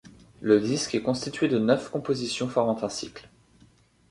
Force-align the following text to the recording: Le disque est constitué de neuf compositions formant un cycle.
Le 0.39 0.59
disque 0.59 0.95
est 0.95 1.03
constitué 1.03 1.47
de 1.47 1.59
neuf 1.59 1.91
compositions 1.91 2.47
formant 2.49 2.83
un 2.83 2.89
cycle. 2.89 3.29